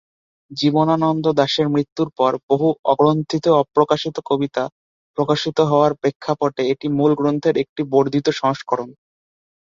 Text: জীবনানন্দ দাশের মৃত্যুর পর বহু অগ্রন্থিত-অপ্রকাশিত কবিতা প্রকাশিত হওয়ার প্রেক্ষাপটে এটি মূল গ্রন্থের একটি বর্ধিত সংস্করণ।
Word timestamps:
জীবনানন্দ 0.51 1.25
দাশের 1.39 1.67
মৃত্যুর 1.69 2.09
পর 2.17 2.31
বহু 2.49 2.67
অগ্রন্থিত-অপ্রকাশিত 2.85 4.15
কবিতা 4.29 4.63
প্রকাশিত 5.17 5.57
হওয়ার 5.69 5.91
প্রেক্ষাপটে 6.01 6.61
এটি 6.71 6.87
মূল 6.97 7.11
গ্রন্থের 7.15 7.55
একটি 7.63 7.81
বর্ধিত 7.91 8.27
সংস্করণ। 8.35 8.89